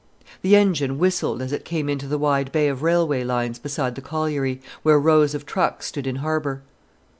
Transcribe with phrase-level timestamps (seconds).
[0.41, 4.01] The engine whistled as it came into the wide bay of railway lines beside the
[4.01, 6.63] colliery, where rows of trucks stood in harbour.